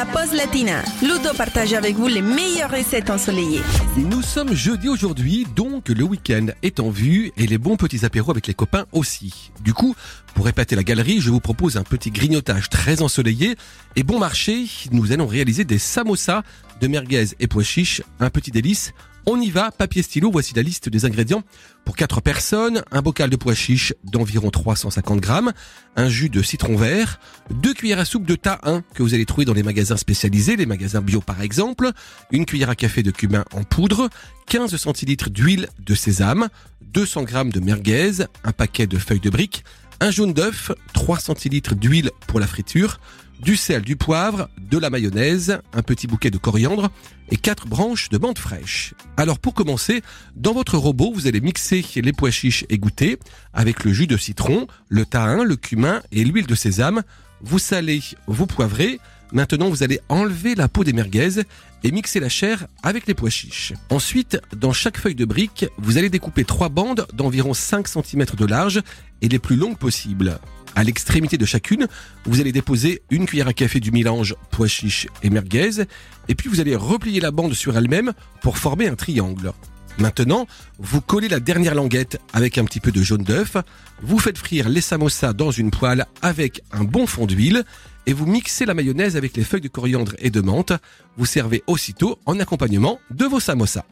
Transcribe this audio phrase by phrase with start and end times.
[0.00, 0.82] la pause latina.
[1.02, 3.60] Ludo partage avec vous les meilleures recettes ensoleillées.
[3.98, 8.30] Nous sommes jeudi aujourd'hui, donc le week-end est en vue et les bons petits apéros
[8.30, 9.50] avec les copains aussi.
[9.62, 9.94] Du coup,
[10.34, 13.56] pour épater la galerie, je vous propose un petit grignotage très ensoleillé
[13.94, 14.64] et bon marché.
[14.90, 16.44] Nous allons réaliser des samosas
[16.80, 18.94] de merguez et pois chiches, un petit délice
[19.26, 21.42] on y va, papier stylo, voici la liste des ingrédients.
[21.84, 25.52] Pour 4 personnes, un bocal de pois chiches d'environ 350 grammes,
[25.96, 27.20] un jus de citron vert,
[27.50, 30.56] 2 cuillères à soupe de tas 1 que vous allez trouver dans les magasins spécialisés,
[30.56, 31.90] les magasins bio par exemple,
[32.30, 34.08] une cuillère à café de cumin en poudre,
[34.46, 36.48] 15 centilitres d'huile de sésame,
[36.92, 39.64] 200 grammes de merguez, un paquet de feuilles de briques,
[40.00, 42.98] un jaune d'œuf, 3 centilitres d'huile pour la friture,
[43.40, 46.90] du sel, du poivre, de la mayonnaise, un petit bouquet de coriandre
[47.30, 48.94] et quatre branches de menthe fraîche.
[49.16, 50.02] Alors pour commencer,
[50.36, 53.18] dans votre robot, vous allez mixer les pois chiches égouttés
[53.52, 57.02] avec le jus de citron, le thym, le cumin et l'huile de sésame.
[57.42, 59.00] Vous salez, vous poivrez.
[59.32, 61.42] Maintenant, vous allez enlever la peau des merguez
[61.84, 63.72] et mixer la chair avec les pois chiches.
[63.88, 68.46] Ensuite, dans chaque feuille de brique, vous allez découper trois bandes d'environ 5 cm de
[68.46, 68.82] large
[69.22, 70.38] et les plus longues possibles.
[70.74, 71.88] À l'extrémité de chacune,
[72.24, 75.84] vous allez déposer une cuillère à café du mélange pois chiches et merguez,
[76.28, 79.52] et puis vous allez replier la bande sur elle-même pour former un triangle.
[79.98, 80.46] Maintenant,
[80.78, 83.56] vous collez la dernière languette avec un petit peu de jaune d'œuf,
[84.02, 87.64] vous faites frire les samosas dans une poêle avec un bon fond d'huile,
[88.06, 90.72] et vous mixez la mayonnaise avec les feuilles de coriandre et de menthe.
[91.16, 93.84] Vous servez aussitôt en accompagnement de vos samosas.